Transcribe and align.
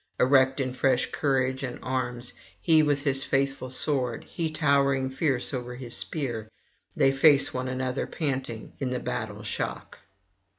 Erect 0.19 0.59
in 0.59 0.73
fresh 0.73 1.11
courage 1.11 1.61
and 1.61 1.77
arms, 1.83 2.33
he 2.59 2.81
with 2.81 3.03
his 3.03 3.23
faithful 3.23 3.69
sword, 3.69 4.23
he 4.23 4.49
towering 4.49 5.11
fierce 5.11 5.53
over 5.53 5.75
his 5.75 5.95
spear, 5.95 6.49
they 6.95 7.11
face 7.11 7.53
one 7.53 7.67
another 7.67 8.07
panting 8.07 8.73
in 8.79 8.89
the 8.89 8.99
battle 8.99 9.43
shock. 9.43 9.99